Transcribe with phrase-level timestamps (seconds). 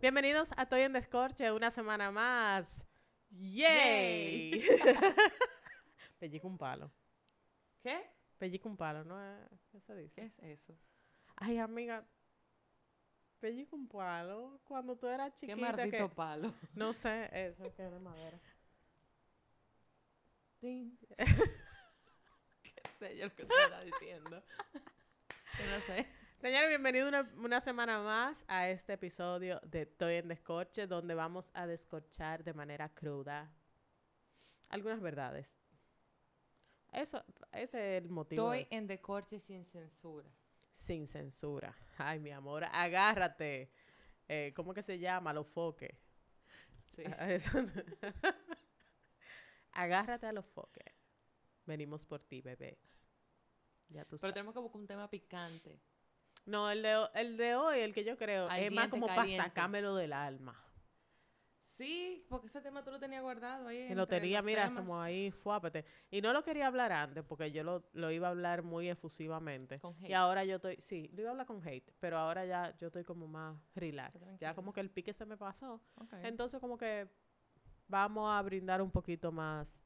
[0.00, 2.84] Bienvenidos a Toy en Descorche, una semana más.
[3.30, 4.52] ¡Yay!
[6.18, 6.90] Pellico un palo.
[7.82, 8.08] ¿Qué?
[8.38, 9.20] Pellico un palo, ¿no?
[9.22, 10.14] es- ¿Qué se dice?
[10.14, 10.78] ¿Qué es eso?
[11.36, 12.06] Ay, amiga.
[13.40, 14.60] Pellico un palo.
[14.64, 15.56] Cuando tú eras ¿Qué chiquita.
[15.56, 16.54] maldito que- palo?
[16.74, 18.38] No sé, eso que es de madera.
[20.60, 20.98] Tin.
[22.62, 24.44] ¿Qué sé yo lo que te está diciendo?
[24.74, 26.06] No sé.
[26.40, 31.50] Señores, bienvenidos una, una semana más a este episodio de Toy en Descorche, donde vamos
[31.54, 33.50] a descorchar de manera cruda
[34.68, 35.52] algunas verdades.
[36.92, 38.50] Eso, este es el motivo.
[38.50, 40.28] de- Estoy en decorche sin censura.
[40.70, 41.74] sin censura.
[41.98, 43.70] Ay, mi amor, agárrate.
[44.28, 45.32] Eh, ¿Cómo que se llama?
[45.32, 45.98] Los foques.
[46.94, 47.02] Sí.
[47.04, 47.50] A- eso-
[49.72, 50.94] agárrate a los foques.
[51.66, 52.78] Venimos por ti, bebé.
[53.88, 54.34] Ya tú Pero sabes.
[54.34, 55.80] tenemos que buscar un tema picante.
[56.48, 59.22] No, el de, el de hoy, el que yo creo, Al es más como para
[59.22, 59.44] caliente.
[59.44, 60.64] sacármelo del alma.
[61.60, 63.88] Sí, porque ese tema tú lo tenías guardado ahí.
[63.90, 64.80] Y lo tenía, mira, temas.
[64.82, 65.84] como ahí, fuápete.
[66.10, 69.78] Y no lo quería hablar antes, porque yo lo, lo iba a hablar muy efusivamente.
[69.78, 70.14] Con Y hate.
[70.14, 73.04] ahora yo estoy, sí, lo iba a hablar con hate, pero ahora ya yo estoy
[73.04, 74.18] como más relax.
[74.40, 75.82] Ya como que el pique se me pasó.
[76.22, 77.08] Entonces como que
[77.88, 79.78] vamos a brindar un poquito más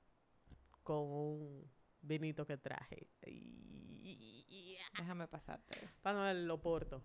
[0.85, 3.09] con un vinito que traje.
[3.27, 4.47] Y-
[4.97, 6.03] Déjame pasarte esto.
[6.03, 7.03] Para el Oporto.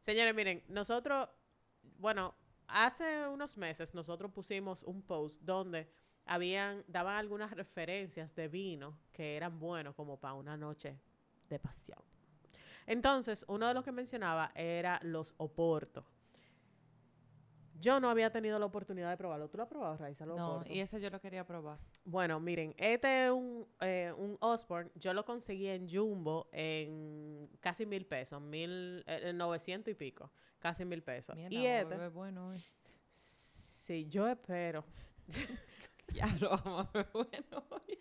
[0.00, 1.28] Señores, miren, nosotros,
[1.98, 2.34] bueno,
[2.66, 5.88] hace unos meses nosotros pusimos un post donde
[6.26, 10.98] habían, daban algunas referencias de vino que eran buenos como para una noche
[11.48, 11.98] de pasión.
[12.86, 16.04] Entonces, uno de los que mencionaba era los Oporto.
[17.80, 19.48] Yo no había tenido la oportunidad de probarlo.
[19.48, 20.24] ¿Tú lo has probado, Raiza?
[20.26, 20.72] No, Oporto?
[20.72, 21.78] y ese yo lo quería probar.
[22.04, 24.90] Bueno, miren, este es un, eh, un Osborne.
[24.94, 30.84] Yo lo conseguí en Jumbo en casi mil pesos, mil, eh, novecientos y pico, casi
[30.84, 31.34] mil pesos.
[31.34, 32.62] Mierda, y este, bueno hoy.
[33.16, 34.84] sí, yo espero.
[36.12, 37.98] Ya lo vamos a beber bueno hoy.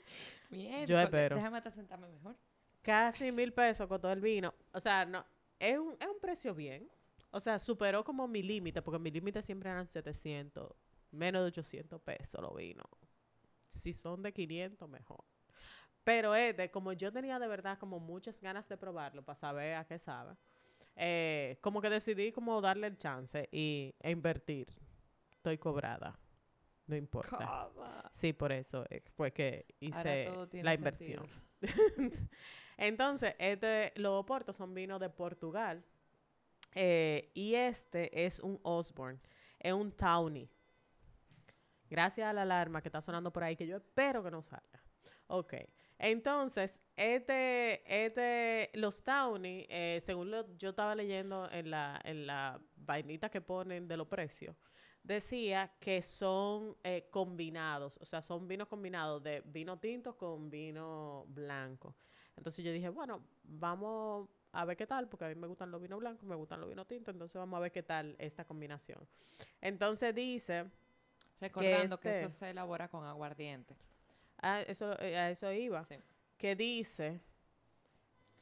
[0.49, 1.37] Mierda, Yo espero.
[1.37, 2.35] Déjame hasta sentarme mejor.
[2.81, 4.53] Casi mil pesos con todo el vino.
[4.73, 5.25] O sea, no,
[5.57, 6.91] es un, es un precio bien.
[7.31, 10.75] O sea, superó como mi límite, porque mi límite siempre eran 700,
[11.11, 12.85] menos de 800 pesos los vinos.
[13.73, 15.23] Si son de 500, mejor.
[16.03, 19.85] Pero este, como yo tenía de verdad como muchas ganas de probarlo para saber a
[19.85, 20.35] qué sabe,
[20.95, 24.67] eh, como que decidí como darle el chance y, e invertir.
[25.31, 26.17] Estoy cobrada.
[26.85, 27.69] No importa.
[28.11, 30.29] Sí, por eso eh, fue que hice
[30.61, 31.25] la inversión.
[32.77, 35.83] Entonces, este, los Oporto son vinos de Portugal.
[36.75, 39.19] eh, y este es un Osborne.
[39.59, 40.49] Es un Tawny.
[41.93, 44.83] Gracias a la alarma que está sonando por ahí, que yo espero que no salga.
[45.27, 45.53] Ok.
[45.99, 52.59] Entonces, este, este, los Tawny, eh, según lo, yo estaba leyendo en la, en la
[52.77, 54.55] vainita que ponen de los precios,
[55.03, 61.25] decía que son eh, combinados, o sea, son vinos combinados de vino tinto con vino
[61.27, 61.95] blanco.
[62.35, 65.79] Entonces yo dije, bueno, vamos a ver qué tal, porque a mí me gustan los
[65.79, 69.07] vinos blancos, me gustan los vinos tintos, entonces vamos a ver qué tal esta combinación.
[69.61, 70.71] Entonces dice,
[71.43, 73.75] Recordando que, este- eso se elabora con aguardiente.
[74.41, 75.95] ah, eso, eh, a eso iba, Sí.
[76.37, 77.21] que dice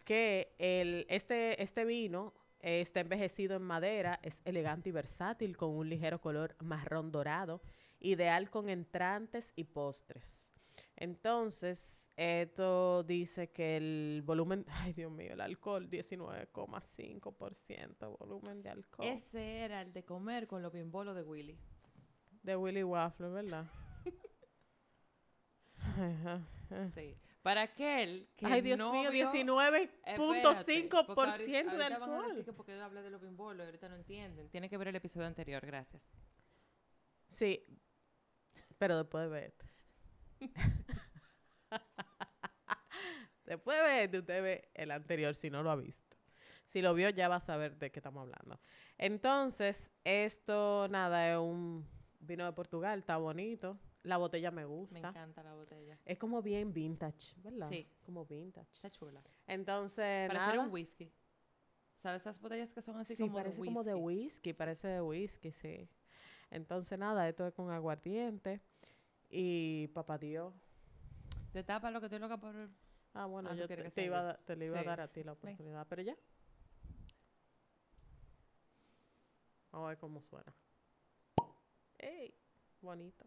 [0.06, 5.70] que el, este, este vino eh, está envejecido en madera, es elegante y versátil, con
[5.72, 7.60] un ligero color marrón dorado,
[8.00, 10.54] ideal con entrantes y postres.
[10.96, 19.08] Entonces, esto dice que el volumen, ay Dios mío, el alcohol, 19,5% volumen de alcohol.
[19.08, 21.58] Ese era el de comer con los bimbolos de Willy.
[22.44, 23.66] De Willy Waffle, ¿verdad?
[26.94, 27.18] Sí.
[27.41, 31.85] Para aquel que Ay, Dios no mío, vio- 19.5% porque ahorita- de ahorita van a
[31.96, 32.29] alcohol.
[32.29, 34.47] decir que porque yo hablé de los bimbolos ahorita no entienden.
[34.50, 36.12] Tiene que ver el episodio anterior, gracias.
[37.29, 37.66] Sí,
[38.78, 39.66] pero después de verte.
[43.46, 46.16] después de verte, usted ve el anterior si no lo ha visto.
[46.66, 48.59] Si lo vio, ya va a saber de qué estamos hablando.
[48.99, 51.87] Entonces, esto, nada, es un
[52.22, 53.78] vino de Portugal, está bonito.
[54.03, 55.09] La botella me Me gusta.
[55.09, 55.97] encanta la botella.
[56.06, 57.70] Es como bien vintage, ¿verdad?
[57.70, 57.88] Sí.
[58.06, 58.72] Como vintage.
[58.73, 59.22] Está chula.
[59.47, 60.59] Entonces, Parece nada.
[60.62, 61.12] un whisky.
[61.97, 63.73] ¿Sabes esas botellas que son así sí, como parece de whisky?
[63.73, 64.58] como de whisky, Sí.
[64.58, 65.88] parece de whisky, sí.
[66.50, 68.59] Entonces, nada, esto es con aguardiente
[69.29, 70.53] y papá Dios.
[71.53, 72.56] Te tapa lo que estoy loca por...
[73.14, 75.02] Ah, bueno, Ah, ¿tú yo te, que te iba a te lo iba a dar
[75.02, 76.16] a ti la oportunidad, pero ya.
[79.72, 80.53] Vamos a ver cómo suena.
[82.02, 82.34] ¡Ey!
[82.82, 83.26] Bonito.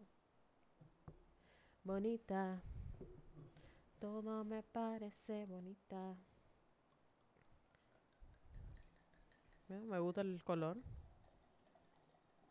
[1.83, 2.61] Bonita.
[3.99, 6.15] Todo me parece bonita.
[9.69, 10.77] Me gusta el color.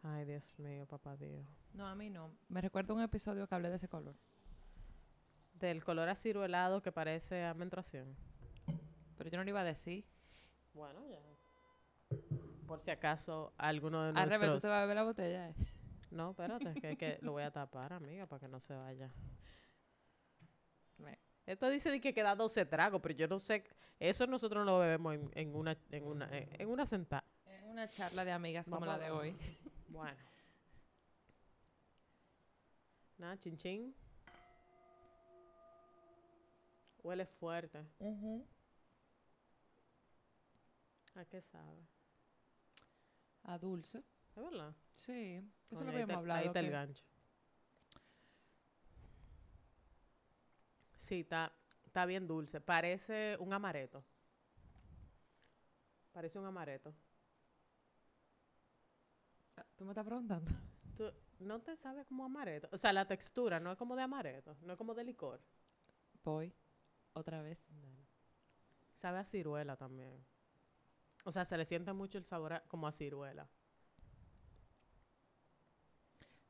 [0.03, 1.45] Ay, Dios mío, papá Dios.
[1.75, 2.31] No, a mí no.
[2.49, 4.15] Me recuerdo un episodio que hablé de ese color.
[5.55, 8.17] Del color aciruelado que parece a menstruación.
[9.17, 10.05] Pero yo no lo iba a decir.
[10.73, 11.21] Bueno, ya.
[12.67, 14.63] Por si acaso alguno de Al revés, tú nuestros...
[14.63, 15.51] te vas a beber la botella.
[15.51, 15.55] eh.
[16.15, 19.11] No, espérate, que, que lo voy a tapar, amiga, para que no se vaya.
[21.45, 23.65] Esto dice que queda 12 tragos, pero yo no sé...
[23.99, 27.25] Eso nosotros lo bebemos en, en una en una, en, una sentada.
[27.47, 29.37] En una charla de amigas como la de hoy.
[29.89, 30.17] Bueno.
[33.19, 33.95] Nada, chin chin.
[37.03, 37.85] Huele fuerte.
[41.15, 41.87] ¿A qué sabe?
[43.45, 44.03] A dulce.
[44.37, 44.75] ¿Es verdad?
[44.93, 45.37] Sí.
[45.71, 46.41] Eso Coño, lo habíamos hablado.
[46.41, 47.05] Ahí está el que- gancho.
[50.97, 51.53] Sí, está,
[51.85, 52.61] está bien dulce.
[52.61, 54.03] Parece un amareto.
[56.13, 56.95] Parece un amareto.
[59.57, 60.51] Ah, ¿Tú me estás preguntando?
[60.97, 62.69] ¿Tú no te sabes como amareto?
[62.73, 65.41] O sea, la textura no es como de amareto, no es como de licor.
[66.23, 66.53] Voy.
[67.13, 67.59] Otra vez.
[68.95, 70.25] Sabe a ciruela también.
[71.25, 73.49] O sea, se le siente mucho el sabor a- como a ciruela.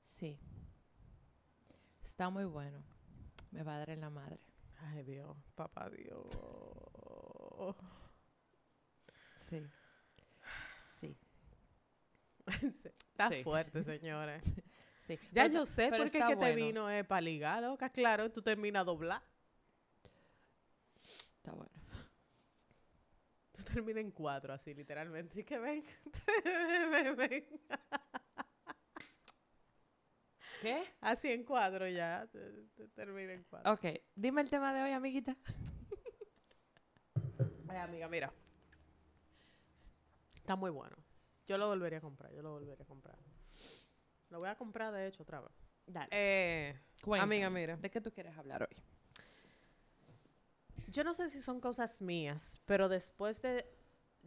[0.04, 0.38] Sí.
[2.04, 2.82] Está muy bueno.
[3.50, 4.38] Me va a dar en la madre.
[4.78, 6.26] Ay, Dios, papá Dios.
[9.34, 9.66] Sí.
[11.00, 11.16] Sí.
[13.10, 13.42] Está Sí.
[13.42, 14.44] fuerte, señores.
[15.06, 15.18] Sí.
[15.32, 17.88] Ya Pero yo sé por qué que te vino es para ligar, loca.
[17.90, 19.22] Claro, tú terminas doblar.
[21.36, 21.72] Está bueno.
[23.52, 25.40] Tú terminas en cuatro, así, literalmente.
[25.40, 25.84] Y que ven,
[26.90, 27.60] ven, ven.
[30.60, 30.82] ¿Qué?
[31.00, 32.26] Así en cuatro ya.
[32.32, 33.72] te- te termina en cuatro.
[33.72, 33.84] Ok.
[34.14, 35.36] Dime el tema de hoy, amiguita.
[37.68, 38.32] Ay, amiga, mira.
[40.36, 40.96] Está muy bueno.
[41.46, 43.18] Yo lo volvería a comprar, yo lo volvería a comprar.
[44.30, 45.50] Lo voy a comprar, de hecho, otra vez.
[45.86, 46.08] Dale.
[46.10, 47.76] Eh, Cuéntame, amiga, mira.
[47.76, 48.76] ¿De qué tú quieres hablar hoy?
[50.88, 53.66] Yo no sé si son cosas mías, pero después de...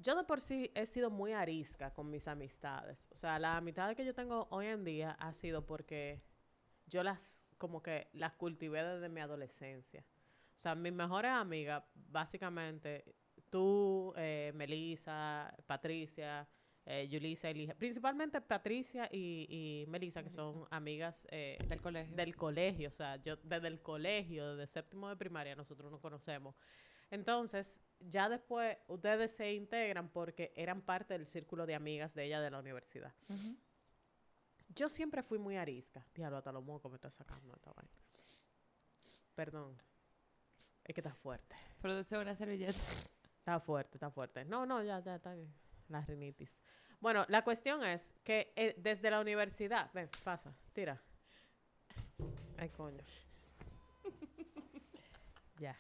[0.02, 3.08] Yo de por sí he sido muy arisca con mis amistades.
[3.12, 6.22] O sea, las amistades que yo tengo hoy en día ha sido porque
[6.86, 10.06] yo las, como que las cultivé desde mi adolescencia.
[10.56, 13.16] O sea, mis mejores amigas, básicamente,
[13.50, 16.48] tú, eh, Melissa, Patricia,
[16.86, 17.50] eh, Yulisa.
[17.78, 22.16] Principalmente Patricia y, y Melissa, que son amigas eh, Del colegio.
[22.16, 26.56] del colegio, o sea, yo desde el colegio, desde séptimo de primaria, nosotros nos conocemos.
[27.10, 32.42] Entonces, ya después ustedes se integran porque eran parte del círculo de amigas de ella
[32.42, 33.14] de la universidad.
[34.70, 36.06] Yo siempre fui muy arisca.
[36.14, 37.92] Diablo, hasta los mocos me está sacando esta vaina.
[39.36, 39.78] Perdón.
[40.84, 41.56] Es que está fuerte.
[41.82, 42.80] Produce una servilleta.
[43.40, 44.44] Está fuerte, está fuerte.
[44.44, 45.50] No, no, ya, ya, está bien.
[45.88, 46.54] La rinitis.
[47.00, 49.90] Bueno, la cuestión es que eh, desde la universidad...
[49.94, 51.02] Ven, pasa, tira.
[52.58, 53.02] Ay, coño.
[55.60, 55.78] ya.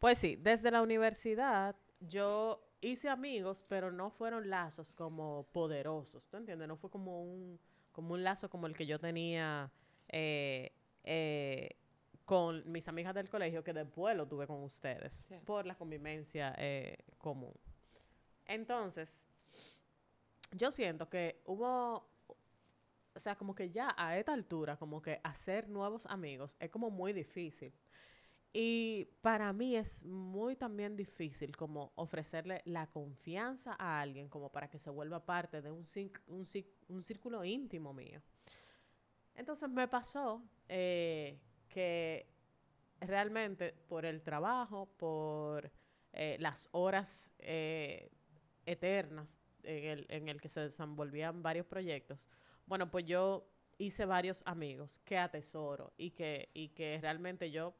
[0.00, 6.38] Pues sí, desde la universidad yo hice amigos, pero no fueron lazos como poderosos, ¿tú
[6.38, 6.66] entiendes?
[6.66, 7.60] No fue como un,
[7.92, 9.70] como un lazo como el que yo tenía
[10.08, 10.72] eh,
[11.04, 11.76] eh,
[12.24, 15.34] con mis amigas del colegio, que después lo tuve con ustedes, Sí.
[15.44, 17.52] por la convivencia eh, común.
[18.46, 19.22] Entonces,
[20.52, 22.06] yo siento que hubo,
[23.14, 26.88] o sea, como que ya a esta altura, como que hacer nuevos amigos es como
[26.90, 27.70] muy difícil.
[28.52, 34.68] Y para mí es muy también difícil como ofrecerle la confianza a alguien como para
[34.68, 38.20] que se vuelva parte de un, círculo íntimo mío.
[39.36, 41.38] Entonces me pasó eh,
[41.68, 42.26] que
[43.00, 45.70] realmente por el trabajo, por
[46.12, 48.10] eh, las horas eh,
[48.66, 52.28] eternas en el, en el que se desenvolvían varios proyectos,
[52.66, 57.74] bueno, pues yo hice varios amigos que atesoro y que, y que realmente yo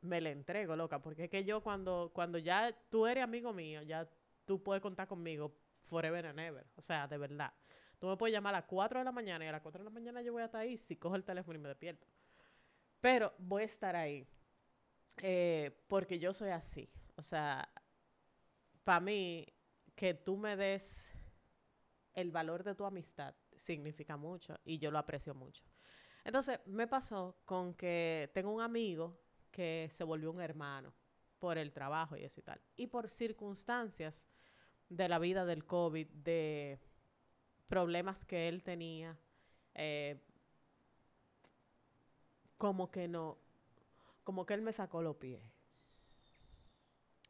[0.00, 3.82] me le entrego, loca, porque es que yo cuando, cuando ya tú eres amigo mío,
[3.82, 4.08] ya
[4.44, 7.52] tú puedes contar conmigo forever and ever, o sea, de verdad.
[7.98, 9.84] Tú me puedes llamar a las 4 de la mañana y a las 4 de
[9.84, 12.06] la mañana yo voy a estar ahí si cojo el teléfono y me despierto.
[13.00, 14.26] Pero voy a estar ahí
[15.22, 16.88] eh, porque yo soy así.
[17.16, 17.68] O sea,
[18.84, 19.46] para mí,
[19.94, 21.12] que tú me des
[22.14, 25.64] el valor de tu amistad significa mucho y yo lo aprecio mucho.
[26.24, 29.18] Entonces, me pasó con que tengo un amigo
[29.58, 30.94] que se volvió un hermano
[31.40, 32.60] por el trabajo y eso y tal.
[32.76, 34.28] Y por circunstancias
[34.88, 36.78] de la vida del COVID, de
[37.66, 39.18] problemas que él tenía,
[39.74, 40.22] eh,
[42.56, 43.36] como que no,
[44.22, 45.42] como que él me sacó los pies.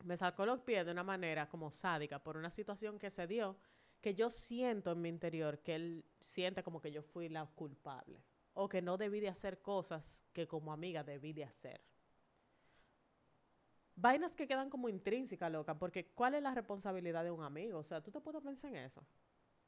[0.05, 3.57] Me sacó los pies de una manera como sádica por una situación que se dio
[4.03, 8.23] que yo siento en mi interior que él siente como que yo fui la culpable
[8.53, 11.88] o que no debí de hacer cosas que como amiga debí de hacer.
[14.01, 17.81] Vainas que quedan como intrínsecas, loca, porque ¿cuál es la responsabilidad de un amigo?
[17.81, 19.05] O sea, tú te puedes pensar en eso.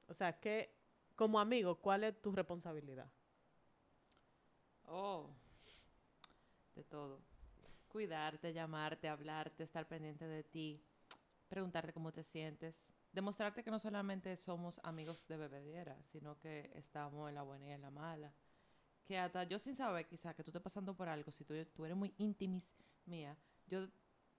[0.06, 0.72] O sea, que
[1.16, 3.10] como amigo, ¿cuál es tu responsabilidad?
[4.86, 5.30] Oh,
[6.76, 7.18] de todo.
[7.88, 10.80] Cuidarte, llamarte, hablarte, estar pendiente de ti,
[11.48, 17.28] preguntarte cómo te sientes, demostrarte que no solamente somos amigos de bebediera, sino que estamos
[17.28, 18.32] en la buena y en la mala.
[19.04, 21.84] Que hasta yo sin saber quizá que tú estés pasando por algo, si tú, tú
[21.84, 23.88] eres muy íntimis mía, yo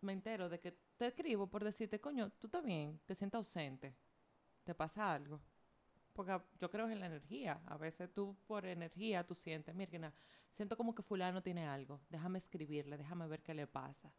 [0.02, 3.96] me entero de que te escribo por decirte, coño, tú estás bien, te sientes ausente,
[4.64, 5.42] te pasa algo.
[6.14, 7.62] Porque yo creo en la energía.
[7.68, 10.14] A veces tú por energía tú sientes, mira,
[10.52, 12.02] siento como que fulano tiene algo.
[12.10, 14.12] Déjame escribirle, déjame ver qué le pasa.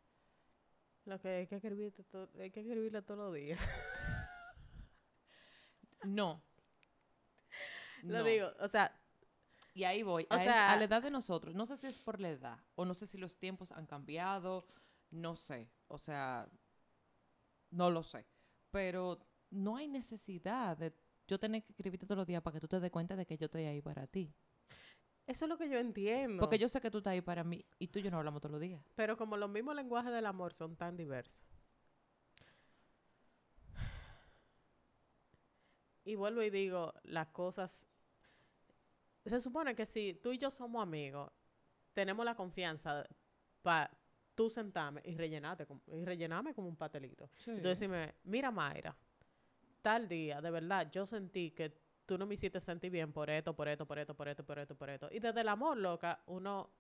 [1.04, 2.04] Lo que hay que escribirte
[2.40, 3.60] hay que escribirle todos los días.
[6.04, 6.42] no.
[8.04, 8.96] Lo digo, o sea.
[9.74, 10.26] Y ahí voy.
[10.30, 11.54] O a, sea, a la edad de nosotros.
[11.54, 12.58] No sé si es por la edad.
[12.74, 14.66] O no sé si los tiempos han cambiado.
[15.12, 15.70] No sé.
[15.86, 16.48] O sea.
[17.70, 18.26] No lo sé.
[18.70, 19.18] Pero
[19.50, 20.92] no hay necesidad de
[21.28, 23.38] yo tener que escribirte todos los días para que tú te des cuenta de que
[23.38, 24.34] yo estoy ahí para ti.
[25.26, 26.40] Eso es lo que yo entiendo.
[26.40, 28.40] Porque yo sé que tú estás ahí para mí y tú y yo no hablamos
[28.40, 28.84] todos los días.
[28.96, 31.46] Pero como los mismos lenguajes del amor son tan diversos.
[36.04, 37.86] Y vuelvo y digo, las cosas...
[39.24, 41.30] Se supone que si tú y yo somos amigos,
[41.92, 43.06] tenemos la confianza
[43.62, 43.96] para
[44.34, 47.30] tú sentarme y rellenarte y rellenarme como un patelito.
[47.38, 48.96] Entonces decime, mira Mayra,
[49.80, 53.54] tal día, de verdad, yo sentí que tú no me hiciste sentir bien por esto,
[53.54, 55.08] por esto, por esto, por esto, por esto, por esto.
[55.10, 56.70] Y desde el amor, loca, uno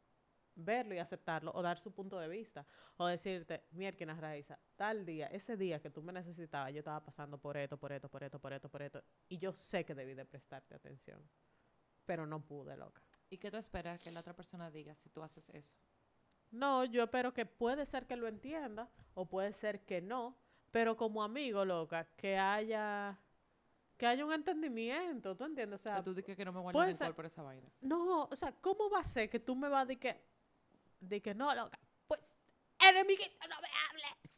[0.54, 2.66] verlo y aceptarlo o dar su punto de vista
[2.98, 7.38] o decirte, mierda, Raiza, tal día, ese día que tú me necesitabas, yo estaba pasando
[7.38, 10.14] por esto, por esto, por esto, por esto, por esto, y yo sé que debí
[10.14, 11.20] de prestarte atención,
[12.04, 13.02] pero no pude, loca.
[13.30, 15.78] ¿Y qué tú esperas que la otra persona diga si tú haces eso?
[16.52, 20.36] No, yo espero que puede ser que lo entienda o puede ser que no,
[20.70, 23.18] pero como amigo, loca, que haya
[23.96, 25.80] que haya un entendimiento, ¿tú entiendes?
[25.80, 27.70] O sea, que tú dices que no me guardes rencor por esa vaina.
[27.80, 30.20] No, o sea, ¿cómo va a ser que tú me vas a decir que,
[31.00, 31.78] de que no, loca?
[32.06, 32.36] Pues,
[32.80, 34.32] enemiguito, no me hables.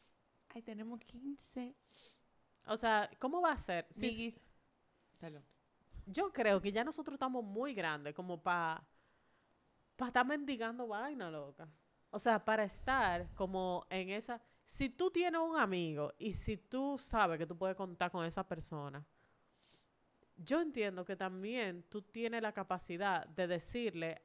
[0.51, 1.75] Ay, tenemos 15.
[2.67, 3.87] O sea, ¿cómo va a ser?
[3.91, 4.35] Si,
[6.07, 8.87] yo creo que ya nosotros estamos muy grandes como para
[9.97, 11.69] para estar mendigando vaina, loca.
[12.15, 16.97] O sea, para estar como en esa si tú tienes un amigo y si tú
[16.97, 19.05] sabes que tú puedes contar con esa persona,
[20.37, 24.23] yo entiendo que también tú tienes la capacidad de decirle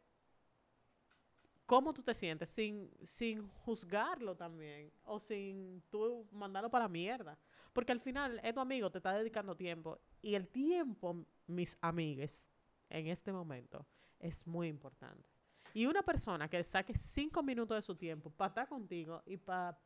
[1.66, 7.40] cómo tú te sientes sin, sin juzgarlo también o sin tú mandarlo para la mierda.
[7.74, 12.52] Porque al final es tu amigo, te está dedicando tiempo y el tiempo, mis amigues,
[12.88, 13.84] en este momento
[14.20, 15.39] es muy importante.
[15.74, 19.78] Y una persona que saque cinco minutos de su tiempo para estar contigo y para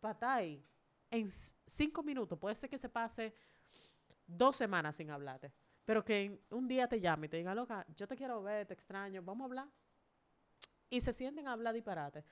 [0.00, 0.64] patay,
[1.10, 1.28] en
[1.66, 3.34] cinco minutos, puede ser que se pase
[4.26, 5.52] dos semanas sin hablarte,
[5.84, 8.74] pero que un día te llame y te diga, loca, yo te quiero ver, te
[8.74, 9.68] extraño, vamos a hablar.
[10.88, 12.24] Y se sienten a hablar disparate.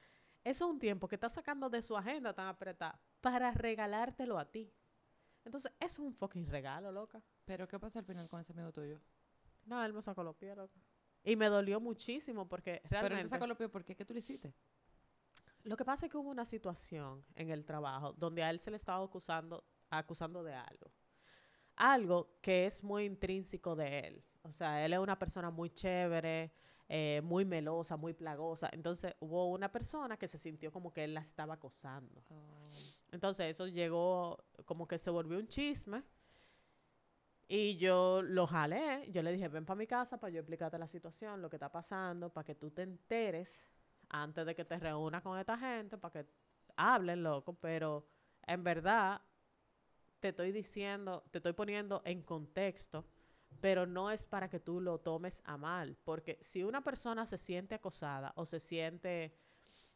[0.45, 4.45] Eso es un tiempo que está sacando de su agenda tan apretada para regalártelo a
[4.45, 4.73] ti.
[5.45, 7.23] Entonces, eso es un fucking regalo, loca.
[7.45, 9.01] Pero, ¿qué pasa al final con ese amigo tuyo?
[9.65, 10.81] No, él me sacó los pies, loca.
[11.25, 13.17] Y me dolió muchísimo porque realmente...
[13.17, 13.97] Pero te sacó los pies, ¿por qué?
[13.97, 14.55] ¿Qué tú le hiciste?
[15.65, 18.71] Lo que pasa es que hubo una situación en el trabajo donde a él se
[18.71, 20.91] le estaba acusando, acusando de algo.
[21.77, 24.25] Algo que es muy intrínseco de él.
[24.43, 26.53] O sea, él es una persona muy chévere,
[26.89, 28.71] eh, muy melosa, muy plagosa.
[28.73, 32.25] Entonces hubo una persona que se sintió como que él la estaba acosando.
[32.31, 32.71] Oh.
[33.13, 36.03] Entonces eso llegó, como que se volvió un chisme.
[37.51, 40.87] Y yo lo jalé, yo le dije, ven para mi casa para yo explicarte la
[40.87, 43.67] situación, lo que está pasando, para que tú te enteres
[44.11, 46.31] antes de que te reúnas con esta gente para que
[46.77, 48.07] hablen, loco, pero
[48.47, 49.23] en verdad
[50.21, 53.07] te estoy diciendo, te estoy poniendo en contexto,
[53.61, 57.39] pero no es para que tú lo tomes a mal, porque si una persona se
[57.39, 59.35] siente acosada o se siente,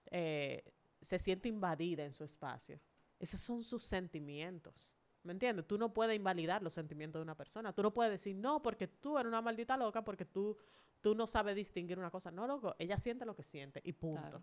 [0.07, 2.81] eh, se siente invadida en su espacio,
[3.19, 4.97] esos son sus sentimientos.
[5.23, 5.67] ¿Me entiendes?
[5.67, 7.73] Tú no puedes invalidar los sentimientos de una persona.
[7.73, 10.57] Tú no puedes decir, no, porque tú eres una maldita loca, porque tú
[11.03, 12.31] tú no sabes distinguir una cosa.
[12.31, 14.43] No, loco, ella siente lo que siente y punto.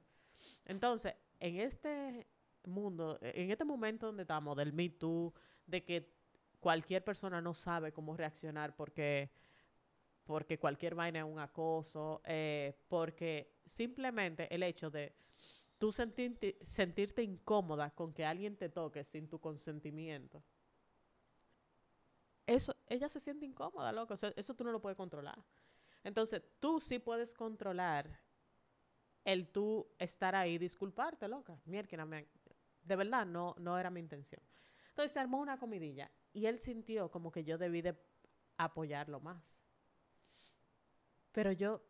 [0.65, 2.27] Entonces, en este
[2.65, 5.33] mundo, en este momento donde estamos, del Me Too,
[5.65, 6.13] de que
[6.59, 9.31] cualquier persona no sabe cómo reaccionar porque,
[10.25, 15.15] porque cualquier vaina es un acoso, eh, porque simplemente el hecho de
[15.77, 20.43] tú sentirte, sentirte incómoda con que alguien te toque sin tu consentimiento,
[22.56, 24.13] eso, ella se siente incómoda, loco.
[24.13, 25.38] O sea, eso tú no lo puedes controlar.
[26.03, 28.20] Entonces, tú sí puedes controlar
[29.24, 31.60] el tú estar ahí disculparte, loca.
[31.65, 32.27] Mierda, me-
[32.84, 34.41] de verdad, no, no era mi intención.
[34.89, 37.96] Entonces se armó una comidilla y él sintió como que yo debí de
[38.58, 39.60] apoyarlo más.
[41.32, 41.82] Pero yo,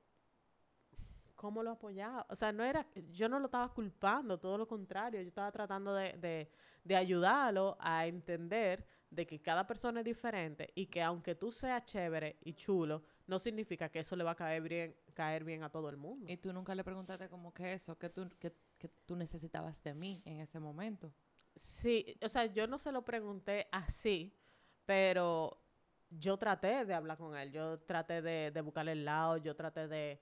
[1.36, 2.26] ¿cómo lo apoyaba?
[2.30, 5.94] O sea, no era, yo no lo estaba culpando, todo lo contrario, yo estaba tratando
[5.94, 6.52] de, de,
[6.84, 11.84] de ayudarlo a entender de que cada persona es diferente y que aunque tú seas
[11.86, 15.70] chévere y chulo, no significa que eso le va a caer bien, caer bien a
[15.70, 16.32] todo el mundo.
[16.32, 19.94] Y tú nunca le preguntaste como que eso, que tú, que, que tú necesitabas de
[19.94, 21.14] mí en ese momento.
[21.56, 24.34] Sí, o sea, yo no se lo pregunté así,
[24.86, 25.62] pero
[26.10, 29.88] yo traté de hablar con él, yo traté de, de buscarle el lado, yo traté
[29.88, 30.22] de,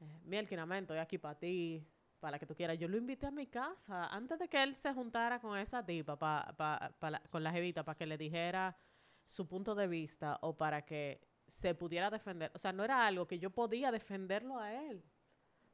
[0.00, 1.86] eh, Mielquina, estoy aquí para ti,
[2.20, 2.78] para que tú quieras.
[2.78, 6.18] Yo lo invité a mi casa antes de que él se juntara con esa tipa,
[6.18, 6.92] pa,
[7.30, 8.76] con la jevita, para que le dijera
[9.24, 12.50] su punto de vista o para que se pudiera defender.
[12.54, 15.04] O sea, no era algo que yo podía defenderlo a él.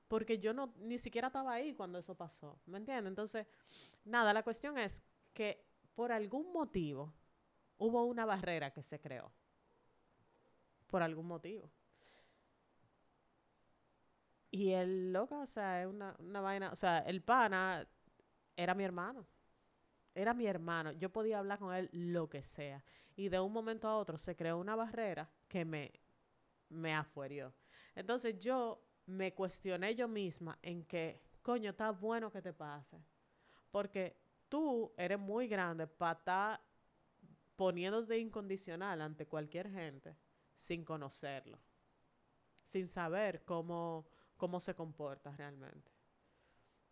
[0.08, 2.60] Porque yo no, ni siquiera estaba ahí cuando eso pasó.
[2.66, 3.10] ¿Me entiendes?
[3.10, 3.46] Entonces,
[4.04, 7.12] nada, la cuestión es que por algún motivo
[7.78, 9.32] hubo una barrera que se creó.
[10.86, 11.70] Por algún motivo.
[14.54, 16.70] Y el loco, o sea, es una, una vaina.
[16.70, 17.84] O sea, el pana
[18.56, 19.26] era mi hermano.
[20.14, 20.92] Era mi hermano.
[20.92, 22.84] Yo podía hablar con él lo que sea.
[23.16, 25.90] Y de un momento a otro se creó una barrera que me,
[26.68, 27.52] me afuerió.
[27.96, 33.04] Entonces yo me cuestioné yo misma en que, coño, está bueno que te pase.
[33.72, 34.16] Porque
[34.48, 36.60] tú eres muy grande para estar
[37.56, 40.16] poniéndote incondicional ante cualquier gente
[40.54, 41.58] sin conocerlo.
[42.62, 44.06] Sin saber cómo,
[44.44, 45.90] cómo se comporta realmente.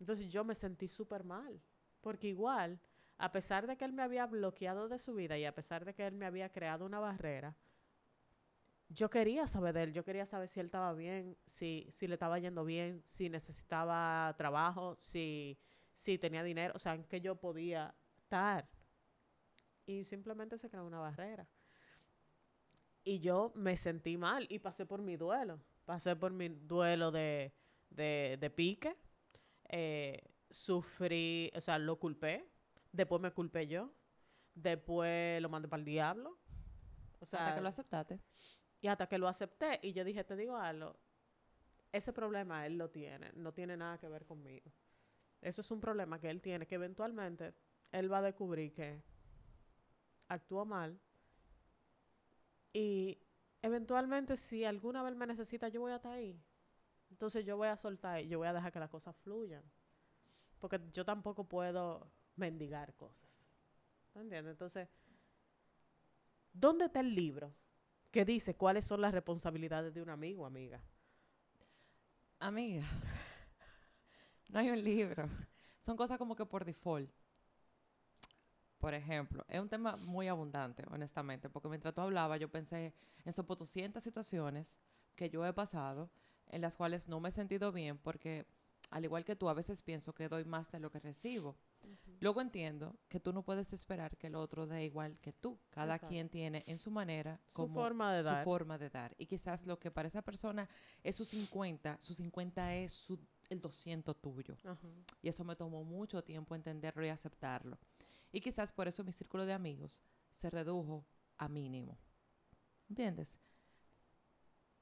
[0.00, 1.60] Entonces yo me sentí súper mal.
[2.00, 2.80] Porque igual,
[3.18, 5.92] a pesar de que él me había bloqueado de su vida y a pesar de
[5.92, 7.54] que él me había creado una barrera,
[8.88, 12.14] yo quería saber de él, yo quería saber si él estaba bien, si, si le
[12.14, 15.58] estaba yendo bien, si necesitaba trabajo, si,
[15.92, 18.66] si tenía dinero, o sea, en qué yo podía estar.
[19.84, 21.46] Y simplemente se creó una barrera.
[23.04, 25.60] Y yo me sentí mal y pasé por mi duelo.
[25.84, 27.52] Pasé por mi duelo de,
[27.90, 28.96] de, de pique.
[29.68, 32.46] eh, sufrí, o sea, lo culpé.
[32.92, 33.90] Después me culpé yo.
[34.54, 36.38] Después lo mandé para el diablo.
[37.20, 38.20] O sea, Hasta que lo aceptaste.
[38.80, 40.96] y hasta que lo acepté y yo dije, te digo algo,
[41.92, 44.72] ese problema él lo tiene, no tiene nada que ver conmigo.
[45.42, 47.54] Eso es un problema que él tiene, que eventualmente
[47.92, 49.02] él va a descubrir que
[50.28, 50.98] actúa mal
[52.72, 53.18] y
[53.62, 56.38] eventualmente si alguna vez me necesita yo voy a estar ahí.
[57.10, 59.62] Entonces yo voy a soltar y yo voy a dejar que las cosas fluyan.
[60.58, 63.30] Porque yo tampoco puedo mendigar cosas.
[64.14, 64.52] ¿Me entiendes?
[64.52, 64.88] Entonces,
[66.52, 67.54] ¿dónde está el libro?
[68.12, 70.80] que dice cuáles son las responsabilidades de un amigo, amiga.
[72.38, 72.84] Amiga,
[74.48, 75.24] no hay un libro.
[75.80, 77.10] Son cosas como que por default.
[78.82, 82.92] Por ejemplo, es un tema muy abundante, honestamente, porque mientras tú hablabas, yo pensé
[83.24, 84.76] en sobre 200 situaciones
[85.14, 86.10] que yo he pasado
[86.48, 88.44] en las cuales no me he sentido bien, porque
[88.90, 91.56] al igual que tú, a veces pienso que doy más de lo que recibo.
[92.18, 95.60] Luego entiendo que tú no puedes esperar que el otro dé igual que tú.
[95.70, 96.08] Cada Exacto.
[96.08, 98.44] quien tiene en su manera Su como forma de su dar.
[98.44, 99.14] forma de dar.
[99.16, 100.68] Y quizás lo que para esa persona
[101.04, 103.18] es su 50, su 50 es su,
[103.48, 104.56] el 200 tuyo.
[105.22, 107.78] Y eso me tomó mucho tiempo entenderlo y aceptarlo.
[108.32, 111.98] Y quizás por eso mi círculo de amigos se redujo a mínimo.
[112.88, 113.38] ¿Entiendes?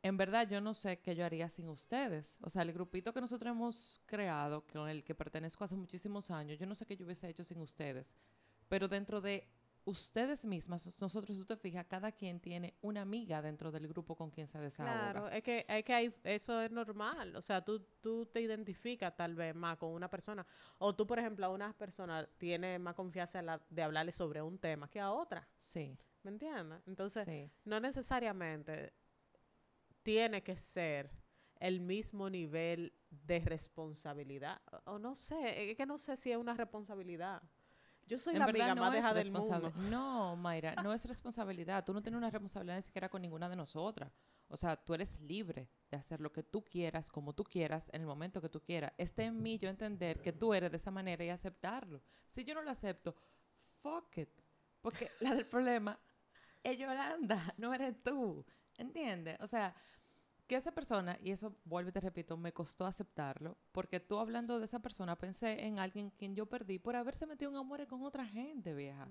[0.03, 2.39] En verdad yo no sé qué yo haría sin ustedes.
[2.41, 6.59] O sea, el grupito que nosotros hemos creado, con el que pertenezco hace muchísimos años,
[6.59, 8.15] yo no sé qué yo hubiese hecho sin ustedes.
[8.69, 9.47] Pero dentro de
[9.91, 14.31] ustedes mismas, nosotros, tú te fijas, cada quien tiene una amiga dentro del grupo con
[14.31, 15.13] quien se desahoga.
[15.13, 17.37] Claro, es que, es que hay- eso es normal.
[17.37, 20.47] O sea, tú, tú te identificas tal vez más con una persona.
[20.79, 24.59] O tú, por ejemplo, a una persona tienes más confianza la- de hablarle sobre un
[24.59, 25.47] tema que a otra.
[25.57, 26.81] Sí, ¿Me entiendes?
[26.87, 27.51] Entonces, sí.
[27.65, 28.93] no necesariamente
[30.03, 31.11] tiene que ser
[31.59, 34.61] el mismo nivel de responsabilidad.
[34.85, 37.43] O no sé, es que no sé si es una responsabilidad.
[38.11, 39.73] Yo soy la amiga más deja del mundo.
[39.89, 41.85] No, Mayra, no es responsabilidad.
[41.85, 44.13] Tú no tienes una responsabilidad ni siquiera con ninguna de nosotras.
[44.49, 48.01] O sea, tú eres libre de hacer lo que tú quieras, como tú quieras, en
[48.01, 48.93] el momento que tú quieras.
[48.99, 52.03] Está en mí yo entender que tú eres de esa manera y aceptarlo.
[52.27, 53.15] Si yo no lo acepto,
[53.81, 54.31] fuck it.
[54.81, 55.97] Porque la del problema
[56.65, 58.45] es Yolanda, no eres tú.
[58.77, 59.37] ¿Entiendes?
[59.39, 59.73] O sea,
[60.51, 64.59] que esa persona, y eso vuelvo y te repito, me costó aceptarlo, porque tú hablando
[64.59, 68.03] de esa persona pensé en alguien quien yo perdí por haberse metido en amores con
[68.03, 69.09] otra gente, vieja.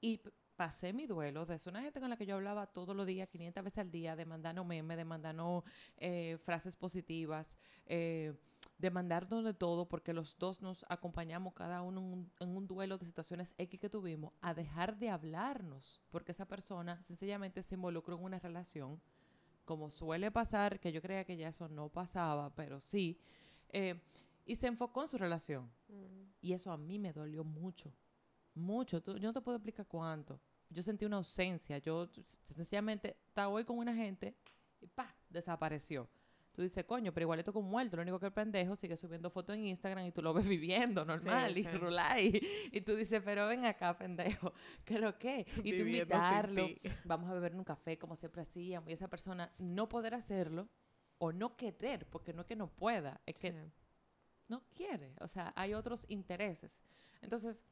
[0.00, 0.20] Y
[0.54, 3.28] pasé mi duelo de ser una gente con la que yo hablaba todos los días,
[3.28, 5.64] 500 veces al día, de mandarnos memes, de mandarnos
[5.96, 8.32] eh, frases positivas, eh,
[8.78, 12.68] de mandarnos de todo, porque los dos nos acompañamos cada uno en un, en un
[12.68, 17.74] duelo de situaciones X que tuvimos, a dejar de hablarnos, porque esa persona sencillamente se
[17.74, 19.02] involucró en una relación,
[19.66, 23.20] como suele pasar, que yo creía que ya eso no pasaba, pero sí,
[23.68, 24.00] eh,
[24.46, 25.70] y se enfocó en su relación.
[26.40, 27.92] Y eso a mí me dolió mucho,
[28.54, 29.02] mucho.
[29.02, 30.40] Tú- yo no te puedo explicar cuánto.
[30.70, 31.78] Yo sentí una ausencia.
[31.78, 32.08] Yo
[32.44, 34.34] sencillamente estaba hoy con una gente
[34.80, 36.08] y pa, desapareció.
[36.56, 37.96] Tú dices, coño, pero igual esto con muerto.
[37.96, 41.04] Lo único que el pendejo sigue subiendo fotos en Instagram y tú lo ves viviendo
[41.04, 41.70] normal y sí.
[41.70, 42.18] rular.
[42.18, 44.54] Y, tú dices, pero ven acá, pendejo.
[44.86, 45.46] ¿Qué es lo que?
[45.62, 46.68] Y tú Viviendo invitarlo.
[47.04, 48.88] Vamos a beber un café como siempre hacíamos.
[48.88, 50.66] Y esa persona no poder hacerlo
[51.18, 53.58] o no querer, porque no es que no pueda, es que Sí.
[54.48, 55.14] no quiere.
[55.20, 56.80] O sea, hay otros intereses.
[57.20, 57.64] Entonces,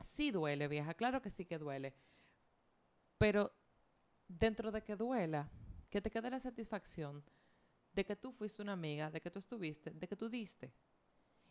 [0.00, 0.94] sí duele, vieja.
[0.94, 1.92] Claro que sí que duele.
[3.18, 3.52] Pero
[4.26, 5.50] dentro de que duela,
[5.90, 7.22] que te quede la satisfacción
[7.96, 10.70] de que tú fuiste una amiga, de que tú estuviste, de que tú diste.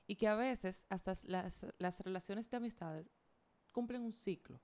[0.07, 3.07] Y que a veces hasta las, las relaciones de amistades
[3.71, 4.61] cumplen un ciclo.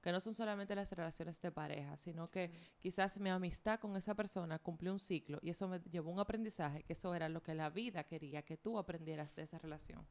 [0.00, 4.14] Que no son solamente las relaciones de pareja, sino que quizás mi amistad con esa
[4.14, 7.42] persona cumplió un ciclo y eso me llevó a un aprendizaje, que eso era lo
[7.42, 10.06] que la vida quería que tú aprendieras de esa relación.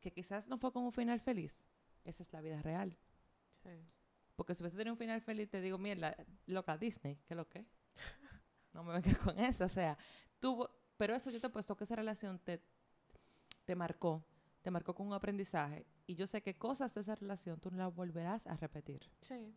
[0.00, 1.64] Que quizás no fue con un final feliz,
[2.04, 2.96] esa es la vida real.
[3.62, 3.70] Sí.
[4.36, 6.14] Porque si hubiese tenido un final feliz, te digo, mierda,
[6.46, 7.64] loca Disney, ¿qué es lo que?
[8.74, 9.96] No me vengas con eso, o sea,
[10.40, 12.60] tuvo, pero eso yo te he puesto que esa relación te,
[13.64, 14.24] te marcó,
[14.62, 17.78] te marcó con un aprendizaje y yo sé que cosas de esa relación tú no
[17.78, 19.08] las volverás a repetir.
[19.20, 19.54] Sí.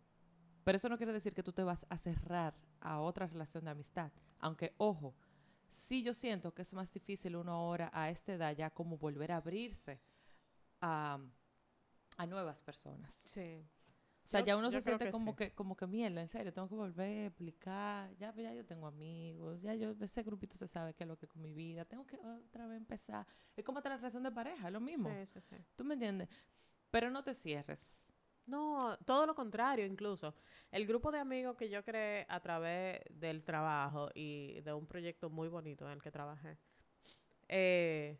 [0.64, 3.72] Pero eso no quiere decir que tú te vas a cerrar a otra relación de
[3.72, 4.12] amistad.
[4.40, 5.16] Aunque, ojo,
[5.68, 9.32] sí yo siento que es más difícil uno ahora a esta edad ya como volver
[9.32, 10.00] a abrirse
[10.82, 11.20] a,
[12.18, 13.24] a nuevas personas.
[13.26, 13.66] Sí.
[14.28, 15.38] O sea, Yo- ya uno se siente que como sí.
[15.38, 18.14] que, como que mierda, en serio, tengo que volver a explicar.
[18.18, 21.16] Ya, ya yo tengo amigos, ya yo de ese grupito se sabe qué es lo
[21.18, 21.86] que es con mi vida.
[21.86, 23.26] Tengo que otra vez empezar.
[23.56, 25.10] Es como hasta la relación de pareja, es lo mismo.
[25.10, 25.56] Sí, sí, sí.
[25.78, 26.28] ¿Tú me entiendes?
[26.92, 28.02] Pero no te cierres.
[28.46, 30.36] No, todo lo contrario, incluso.
[30.72, 35.30] El grupo de amigos que yo creé a través del trabajo y de un proyecto
[35.30, 36.58] muy bonito en el que trabajé.
[37.48, 38.18] Eh,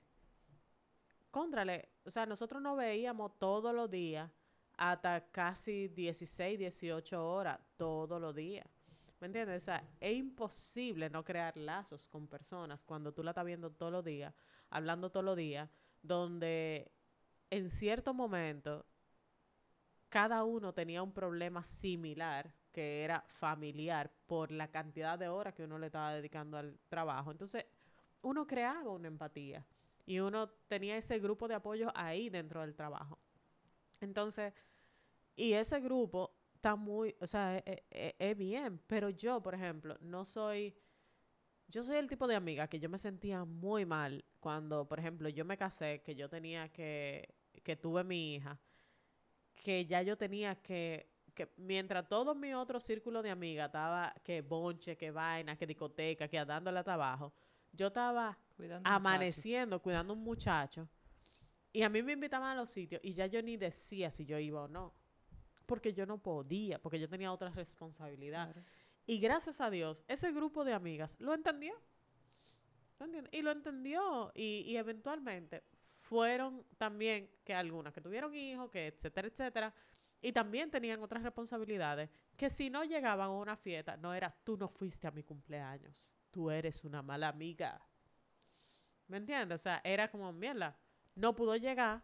[1.32, 4.32] contrale, o sea, nosotros nos veíamos todos los días
[4.78, 8.66] hasta casi 16, 18 horas todos los días.
[9.20, 9.64] ¿Me entiendes?
[9.64, 13.92] O sea, es imposible no crear lazos con personas cuando tú la estás viendo todos
[13.92, 14.34] los días,
[14.70, 15.68] hablando todos los días,
[16.04, 16.92] donde
[17.50, 18.86] en cierto momento
[20.10, 25.64] cada uno tenía un problema similar que era familiar por la cantidad de horas que
[25.64, 27.32] uno le estaba dedicando al trabajo.
[27.32, 27.66] Entonces,
[28.22, 29.66] uno creaba una empatía
[30.06, 33.18] y uno tenía ese grupo de apoyo ahí dentro del trabajo.
[34.00, 34.54] Entonces,
[35.38, 39.98] y ese grupo está muy, o sea, es, es- es bien, pero yo, por ejemplo,
[40.02, 40.76] no soy,
[41.68, 45.30] yo soy el tipo de amiga que yo me sentía muy mal cuando, por ejemplo,
[45.30, 48.60] yo me casé, que yo tenía que, que tuve mi hija,
[49.56, 54.42] que ya yo tenía que, que mientras todo mi otro círculo de amigas estaba que
[54.42, 57.34] bonche, que vaina, que discoteca, que dándole hasta abajo,
[57.74, 59.46] yo estaba Cuidando muchacho.
[59.46, 60.88] amaneciendo, cuidando a un muchacho.
[61.74, 64.40] Y a mí me invitaban a los sitios y ya yo ni decía si yo
[64.40, 64.94] iba o no.
[65.68, 68.52] Porque yo no podía, porque yo tenía otra responsabilidad.
[68.52, 68.68] Claro.
[69.06, 71.76] Y gracias a Dios, ese grupo de amigas lo entendió.
[73.32, 74.32] Y lo entendió.
[74.34, 75.64] Y, y eventualmente
[76.00, 79.74] fueron también que algunas que tuvieron hijos, que etcétera, etcétera.
[80.22, 82.10] Y también tenían otras responsabilidades.
[82.36, 86.16] Que si no llegaban a una fiesta, no era tú no fuiste a mi cumpleaños.
[86.32, 87.80] Tú eres una mala amiga.
[89.08, 89.62] ¿Me entiendes?
[89.62, 90.78] O sea, era como, mierda,
[91.16, 92.04] no pudo llegar.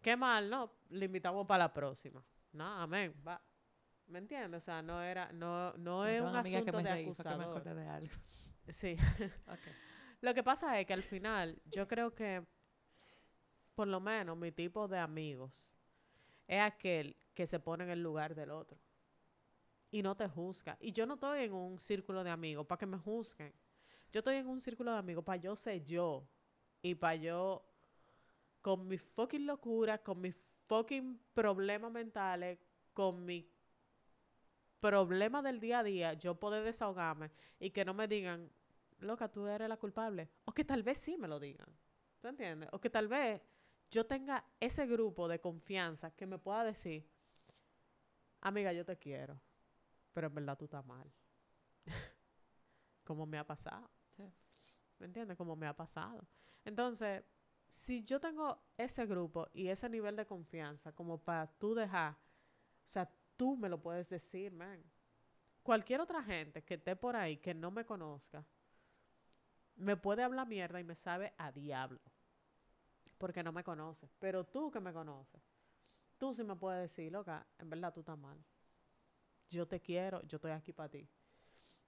[0.00, 0.72] Qué mal, ¿no?
[0.90, 2.24] Le invitamos para la próxima.
[2.52, 3.40] No, amén, va.
[4.06, 4.62] ¿Me entiendes?
[4.62, 7.24] O sea, no era, no, no es un amiga, que asunto me de reí, fue
[7.24, 7.76] que me acusador.
[7.76, 8.14] de algo.
[8.68, 8.96] Sí.
[10.20, 12.46] Lo que pasa es que al final, yo creo que,
[13.74, 15.78] por lo menos, mi tipo de amigos
[16.46, 18.78] es aquel que se pone en el lugar del otro
[19.90, 20.76] y no te juzga.
[20.80, 23.52] Y yo no estoy en un círculo de amigos para que me juzguen.
[24.12, 26.26] Yo estoy en un círculo de amigos para yo ser yo
[26.82, 27.64] y para yo,
[28.60, 30.34] con mis fucking locuras, con mis
[30.72, 32.58] fucking problemas mentales,
[32.94, 33.46] con mi
[34.80, 37.30] problema del día a día, yo poder desahogarme
[37.60, 38.50] y que no me digan,
[39.00, 40.30] loca, tú eres la culpable.
[40.46, 41.68] O que tal vez sí me lo digan.
[42.22, 42.70] ¿Tú entiendes?
[42.72, 43.42] O que tal vez
[43.90, 47.06] yo tenga ese grupo de confianza que me pueda decir,
[48.40, 49.38] amiga, yo te quiero,
[50.14, 51.12] pero en verdad tú estás mal.
[53.04, 53.90] Como me ha pasado.
[54.16, 54.24] Sí.
[54.98, 55.36] ¿Me entiendes?
[55.36, 56.26] Como me ha pasado.
[56.64, 57.22] Entonces,
[57.72, 62.16] si yo tengo ese grupo y ese nivel de confianza como para tú dejar, o
[62.84, 64.84] sea, tú me lo puedes decir, man.
[65.62, 68.44] Cualquier otra gente que esté por ahí que no me conozca,
[69.76, 71.98] me puede hablar mierda y me sabe a diablo.
[73.16, 74.06] Porque no me conoce.
[74.18, 75.40] Pero tú que me conoces,
[76.18, 78.38] tú sí me puedes decir, loca, en verdad tú estás mal.
[79.48, 81.08] Yo te quiero, yo estoy aquí para ti.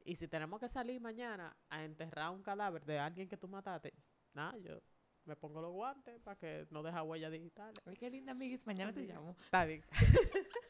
[0.03, 3.93] Y si tenemos que salir mañana a enterrar un cadáver de alguien que tú mataste,
[4.33, 4.81] nada, yo
[5.27, 7.73] me pongo los guantes para que no deja huella digital.
[7.87, 8.67] Ay, qué linda, amiguis.
[8.67, 9.37] Mañana te llamo.
[9.41, 9.83] Está bien.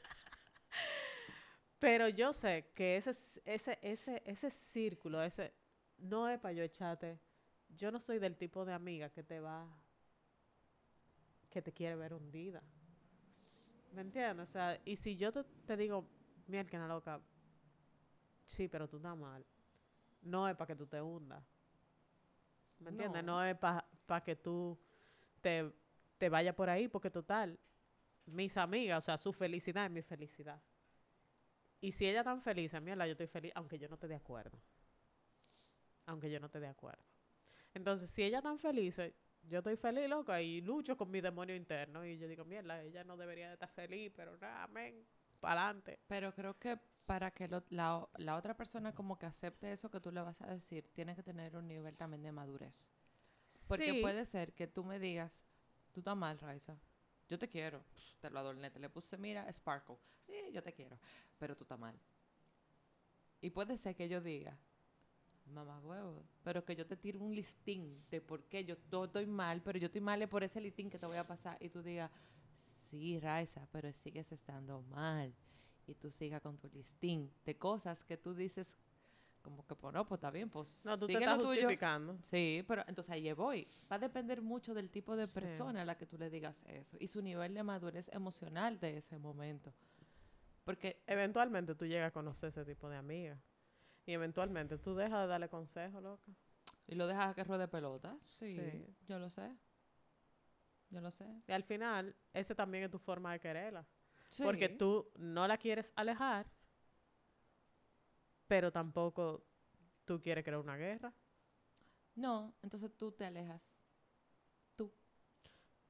[1.78, 3.10] Pero yo sé que ese,
[3.44, 5.52] ese, ese, ese círculo, ese,
[5.98, 7.18] no es para yo echarte.
[7.76, 9.66] Yo no soy del tipo de amiga que te va,
[11.50, 12.62] que te quiere ver hundida.
[13.92, 14.48] ¿Me entiendes?
[14.48, 16.08] O sea, y si yo te, te digo,
[16.46, 17.20] mierda, que loca,
[18.44, 19.44] sí, pero tú estás mal.
[20.22, 21.44] No es para que tú te hundas.
[22.78, 23.24] ¿Me entiendes?
[23.24, 23.40] No.
[23.40, 23.84] No, es para
[24.24, 24.78] que tú
[25.40, 25.72] te,
[26.18, 27.58] te vayas por ahí, porque total,
[28.26, 30.60] mis amigas, o sea, su felicidad es mi felicidad.
[31.80, 34.58] Y si ella tan feliz, mierda, yo estoy feliz, aunque yo no esté de acuerdo.
[36.06, 37.02] Aunque yo no esté de acuerdo.
[37.74, 39.14] Entonces, si ella tan feliz, eh,
[39.44, 42.06] yo estoy feliz, loca, y lucho con mi demonio interno.
[42.06, 45.06] Y yo digo, mierda, ella no debería de estar feliz, pero nada, amén,
[45.40, 46.00] para adelante.
[46.08, 50.00] Pero creo que para que lo- la, la otra persona como que acepte eso que
[50.00, 52.90] tú le vas a decir, tiene que tener un nivel también de madurez.
[53.68, 55.44] Porque Sí, puede ser que tú me digas,
[55.92, 56.76] tú estás mal, Raiza.
[57.28, 57.82] Yo te quiero.
[58.20, 59.96] Te lo adorné, te le puse, mira, Sparkle.
[60.28, 60.98] Eh, yo te quiero.
[61.38, 61.98] Pero tú estás mal.
[63.40, 64.56] Y puede ser que yo diga,
[65.46, 69.26] mamá huevo, pero que yo te tire un listín de por qué yo to- estoy
[69.26, 71.56] mal, pero yo estoy mal por ese listín que te voy a pasar.
[71.60, 72.10] Y tú digas,
[72.54, 75.34] sí, Raiza, pero sigues estando mal.
[75.86, 78.78] Y tú sigas con tu listín de cosas que tú dices,
[79.44, 81.48] como que, pues no, pues está bien, pues no, tú te estás tuyo.
[81.50, 82.16] justificando.
[82.22, 83.68] Sí, pero entonces ahí voy.
[83.92, 85.34] Va a depender mucho del tipo de Sí.
[85.34, 88.96] persona a la que tú le digas eso y su nivel de madurez emocional de
[88.96, 89.72] ese momento.
[90.64, 93.38] Porque Eventualmente tú llegas a conocer ese tipo de amiga.
[94.06, 96.32] Y eventualmente tú dejas de darle consejo, loca.
[96.86, 98.16] y lo dejas a que ruede pelota.
[98.20, 98.86] Sí, Sí.
[99.06, 99.54] yo lo sé.
[100.90, 101.26] Yo lo sé.
[101.48, 103.84] Y al final, ese también es tu forma de quererla.
[104.28, 104.42] Sí.
[104.42, 106.46] Porque tú no la quieres alejar,
[108.54, 109.44] pero tampoco
[110.04, 111.12] tú quieres crear una guerra.
[112.14, 113.68] No, entonces tú te alejas.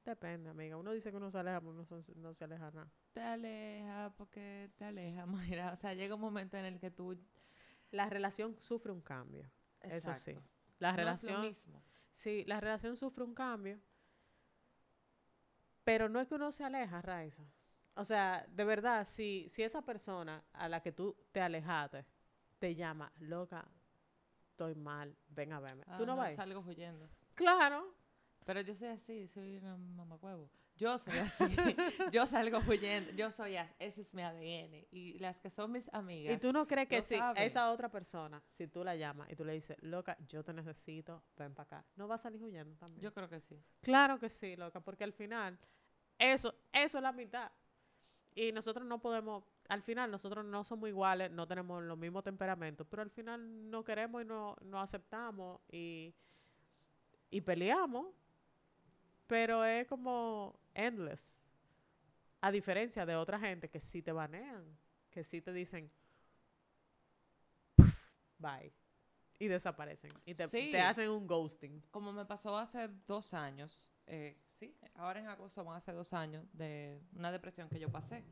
[0.03, 0.75] Depende, amiga.
[0.77, 2.91] Uno dice que uno se aleja, pero uno no se aleja nada.
[3.13, 5.73] Te aleja porque te aleja, Mayra.
[5.73, 7.15] O sea, llega un momento en el que tú...
[7.91, 9.47] La relación sufre un cambio.
[9.81, 10.35] Eso sí.
[10.79, 11.83] La No es lo relación, mismo.
[12.09, 13.79] sí, la relación sufre un cambio.
[15.83, 17.43] Pero no es que uno se aleja, Raiza.
[17.93, 22.05] O sea, de verdad, si, si esa persona a la que tú te alejaste
[22.59, 23.67] te llama, loca,
[24.51, 25.83] estoy mal, ven a verme.
[25.87, 26.35] Ah, ¿Tú no, vas?
[26.35, 27.09] salgo huyendo.
[27.33, 27.93] Claro.
[28.45, 30.49] Pero yo soy así, soy una mamacuevo.
[30.77, 31.45] Yo soy así.
[32.11, 33.11] yo salgo huyendo.
[33.13, 33.73] Yo soy así.
[33.79, 34.87] Ese es mi ADN.
[34.91, 36.35] Y las que son mis amigas.
[36.35, 37.41] ¿Y tú no crees que si saben.
[37.41, 41.23] esa otra persona, si tú la llamas y tú le dices, loca, yo te necesito,
[41.37, 43.01] ven para acá, no va a salir huyendo también?
[43.01, 43.61] Yo creo que sí.
[43.81, 45.57] Claro que sí, loca, porque al final,
[46.19, 47.51] eso, eso es la mitad.
[48.33, 52.85] Y nosotros no podemos, al final nosotros no somos iguales, no tenemos los mismos temperamentos,
[52.89, 56.13] pero al final no queremos y no, no aceptamos y,
[57.29, 58.07] y peleamos,
[59.27, 61.41] pero es como endless.
[62.41, 64.77] A diferencia de otra gente que sí te banean,
[65.09, 65.89] que sí te dicen,
[68.37, 68.71] bye,
[69.39, 70.69] y desaparecen, y te, Sí.
[70.71, 71.81] te hacen un ghosting.
[71.91, 73.89] Como me pasó hace dos años.
[74.07, 77.89] eh, sí, ahora en agosto van a ser dos años de una depresión que yo
[77.91, 78.23] pasé.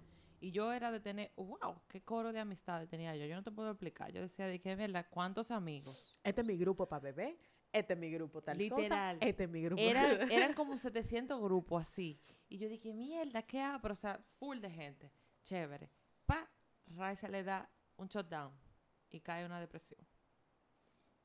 [0.43, 3.25] Y yo era de tener, wow, qué coro de amistades tenía yo.
[3.25, 4.11] Yo no te puedo explicar.
[4.11, 5.07] Yo decía, de que, ¿verdad?
[5.09, 6.17] ¿Cuántos amigos?
[6.21, 7.39] Este es mi grupo para bebé,
[7.71, 9.15] este es mi grupo tal Literal.
[9.15, 9.81] cosa, este es mi grupo.
[9.81, 12.19] Era, eran como 700 grupos así.
[12.49, 13.79] Y yo dije, mierda, ¿qué hago?
[13.81, 15.13] Pero, o sea, full de gente.
[15.43, 15.89] Chévere.
[16.25, 16.51] Pa,
[16.87, 18.51] Raiza le da un shutdown
[19.11, 20.05] y cae una depresión.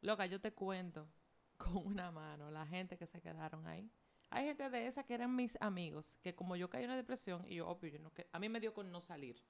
[0.01, 1.11] Loca, yo te cuento
[1.57, 3.91] con una mano la gente que se quedaron ahí.
[4.31, 7.45] Hay gente de esa que eran mis amigos, que como yo caí en una depresión,
[7.47, 9.43] y yo, obvio, yo no, que, a mí me dio con no salir.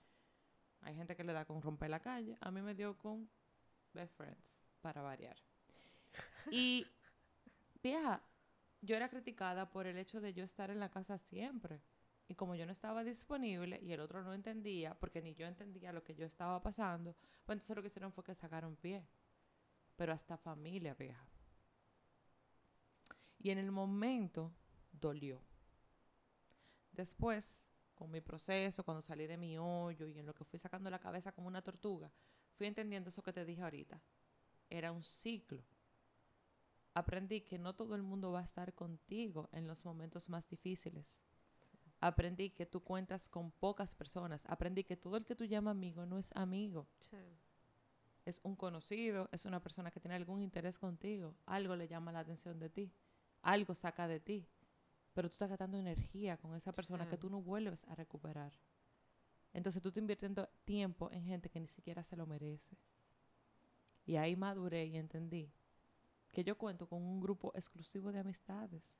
[0.83, 3.29] Hay gente que le da con romper la calle, a mí me dio con
[3.93, 5.37] best friends, para variar.
[6.51, 6.87] Y,
[7.83, 8.23] vieja,
[8.81, 11.83] yo era criticada por el hecho de yo estar en la casa siempre.
[12.29, 15.93] Y como yo no estaba disponible y el otro no entendía, porque ni yo entendía
[15.93, 19.09] lo que yo estaba pasando, pues entonces lo que hicieron fue que sacaron pie.
[19.97, 21.27] Pero hasta familia, vieja.
[23.38, 24.53] Y en el momento
[25.01, 25.43] dolió.
[26.93, 30.91] Después, con mi proceso, cuando salí de mi hoyo y en lo que fui sacando
[30.91, 32.13] la cabeza como una tortuga,
[32.55, 34.01] fui entendiendo eso que te dije ahorita.
[34.71, 35.65] Era un ciclo.
[36.95, 41.21] Aprendí que no todo el mundo va a estar contigo en los momentos más difíciles.
[42.01, 44.47] Aprendí que tú cuentas con pocas personas.
[44.47, 46.87] Aprendí que todo el que tú llamas amigo no es amigo.
[48.25, 51.35] Es un conocido, es una persona que tiene algún interés contigo.
[51.47, 52.93] Algo le llama la atención de ti.
[53.43, 54.47] Algo saca de ti.
[55.18, 58.52] Pero tú estás gastando energía con esa persona que tú no vuelves a recuperar.
[59.52, 62.78] Entonces tú te invirtiendo tiempo en gente que ni siquiera se lo merece.
[64.07, 65.52] Y ahí maduré y entendí
[66.31, 68.96] que yo cuento con un grupo exclusivo de amistades,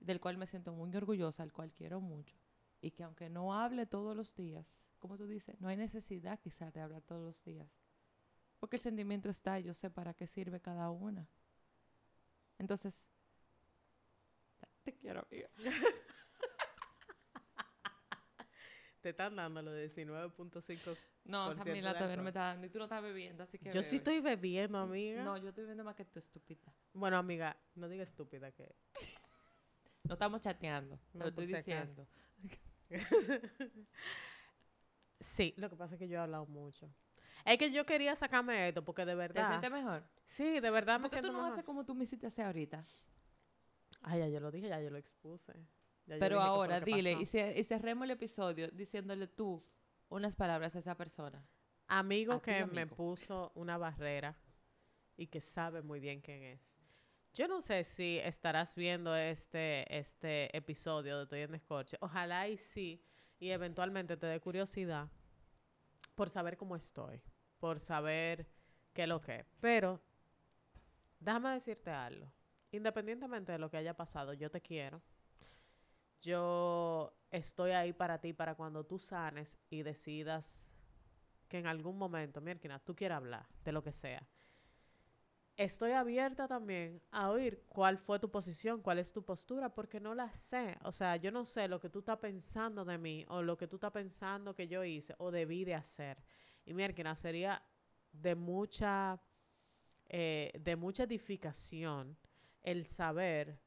[0.00, 2.36] del cual me siento muy orgullosa, al cual quiero mucho,
[2.80, 4.66] y que aunque no hable todos los días,
[4.98, 7.70] como tú dices, no hay necesidad quizás de hablar todos los días,
[8.58, 11.28] porque el sentimiento está, yo sé para qué sirve cada una.
[12.58, 13.08] Entonces,
[14.86, 15.50] te quiero, amiga.
[19.02, 20.96] te están dando lo de 19.5.
[21.24, 22.66] No, esa mí la también me está dando.
[22.66, 23.72] Y tú no estás bebiendo, así que.
[23.72, 25.24] Yo sí estoy bebiendo, amiga.
[25.24, 26.72] No, yo estoy bebiendo más que tú, estúpida.
[26.92, 28.76] Bueno, amiga, no diga estúpida que.
[30.04, 32.06] no estamos chateando, no, lo estoy diciendo.
[35.20, 36.88] sí, lo que pasa es que yo he hablado mucho.
[37.44, 39.42] Es que yo quería sacarme esto porque de verdad.
[39.42, 40.04] ¿Te sientes mejor?
[40.26, 41.52] Sí, de verdad me siento tú no mejor.
[41.52, 42.84] haces como tú me hiciste hacer ahorita?
[44.08, 45.52] Ay, ya yo lo dije, ya yo lo expuse.
[46.06, 49.64] Pero ahora, dile, y, cerremos el episodio diciéndole tú
[50.08, 51.44] unas palabras a esa persona.
[51.88, 54.36] Amigo que me puso una barrera
[55.16, 56.76] y que sabe muy bien quién es.
[57.34, 61.96] Yo no sé si estarás viendo este, este episodio de Estoy en Descorche.
[62.00, 63.02] Ojalá y sí,
[63.40, 65.08] y eventualmente te dé curiosidad
[66.14, 67.20] por saber cómo estoy,
[67.58, 68.46] por saber
[68.94, 69.46] qué es lo que es.
[69.60, 70.00] Pero,
[71.18, 72.32] déjame decirte algo.
[72.72, 75.02] Independientemente de lo que haya pasado, yo te quiero
[76.26, 80.74] yo estoy ahí para ti, para cuando tú sanes y decidas
[81.48, 84.26] que en algún momento, mira, tú quieras hablar de lo que sea.
[85.56, 90.16] Estoy abierta también a oír cuál fue tu posición, cuál es tu postura, porque no
[90.16, 90.76] la sé.
[90.82, 93.68] O sea, yo no sé lo que tú estás pensando de mí o lo que
[93.68, 96.18] tú estás pensando que yo hice o debí de hacer.
[96.66, 97.62] Y mira, sería
[98.12, 99.18] de mucha,
[100.08, 102.18] eh, de mucha edificación
[102.66, 103.58] el saber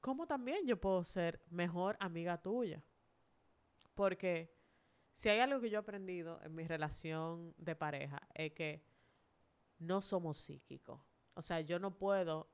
[0.00, 2.82] ¿cómo también yo puedo ser mejor amiga tuya?
[3.94, 4.54] Porque
[5.12, 8.84] si hay algo que yo he aprendido en mi relación de pareja es que
[9.78, 11.00] no somos psíquicos.
[11.34, 12.50] O sea, yo no puedo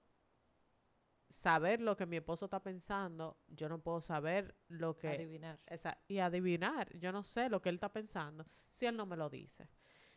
[1.29, 5.09] saber lo que mi esposo está pensando, yo no puedo saber lo que...
[5.09, 5.61] Adivinar.
[5.67, 9.17] Esa, y adivinar, yo no sé lo que él está pensando si él no me
[9.17, 9.69] lo dice.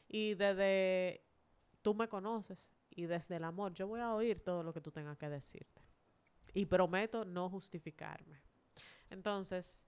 [0.08, 1.24] Y desde
[1.82, 4.92] tú me conoces y desde el amor, yo voy a oír todo lo que tú
[4.92, 5.82] tengas que decirte.
[6.54, 8.42] Y prometo no justificarme.
[9.10, 9.86] Entonces,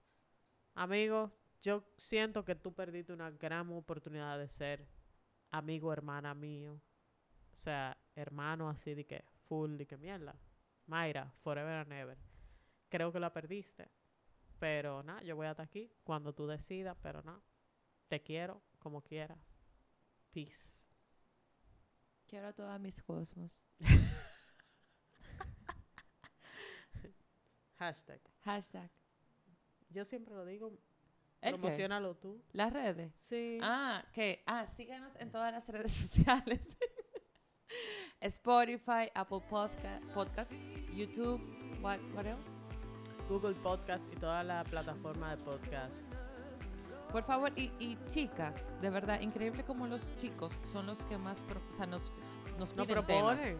[0.74, 4.86] amigo, yo siento que tú perdiste una gran oportunidad de ser
[5.50, 6.80] amigo, hermana mío.
[7.52, 10.34] O sea, hermano así de que, full, de que mierda.
[10.86, 12.18] Mayra, forever and ever.
[12.88, 13.90] Creo que la perdiste.
[14.58, 17.42] Pero nada, yo voy hasta aquí cuando tú decidas, pero nada.
[18.08, 19.36] Te quiero como quiera.
[20.32, 20.81] Peace.
[22.32, 23.62] Quiero a todas mis cosmos.
[27.78, 28.22] Hashtag.
[28.40, 28.90] Hashtag.
[29.90, 30.72] Yo siempre lo digo.
[31.42, 32.42] ¿El Promocionalo tú.
[32.52, 33.12] ¿Las redes?
[33.28, 33.58] Sí.
[33.60, 34.42] Ah, ¿qué?
[34.46, 36.78] Ah, síganos en todas las redes sociales.
[38.20, 40.52] Spotify, Apple Podcast, Podcast
[40.90, 41.38] YouTube,
[41.82, 42.48] what, what else?
[43.28, 46.02] Google Podcast y toda la plataforma de podcast.
[47.12, 51.44] Por favor, y, y, chicas, de verdad, increíble como los chicos son los que más
[51.70, 52.10] o sea, nos,
[52.58, 53.56] nos, proponen.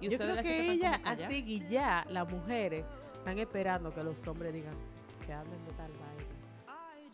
[0.00, 2.84] Y Yo creo que ella, así y ya, las mujeres,
[3.18, 4.74] están esperando que los hombres digan
[5.26, 6.34] que hablen de tal baile.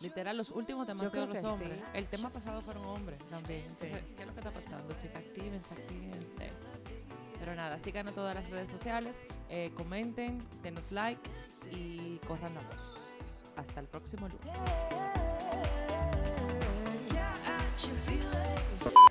[0.01, 1.77] Literal, los últimos temas de los hombres.
[1.93, 3.61] El tema pasado fueron hombres también.
[3.67, 5.17] Entonces, ¿qué es lo que está pasando, chicas?
[5.17, 6.51] Actívense, actívense.
[7.39, 11.21] Pero nada, síganos en todas las redes sociales, eh, comenten, denos like
[11.71, 12.99] y corran la voz.
[13.57, 15.20] Hasta el próximo lunes.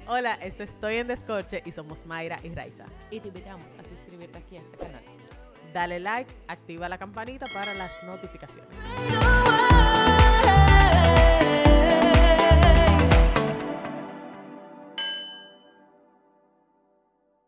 [0.06, 2.84] Hola, esto Estoy en Descorche y somos Mayra y Raiza.
[3.10, 5.02] Y te invitamos a suscribirte aquí a este canal
[5.72, 8.68] dale like, activa la campanita para las notificaciones.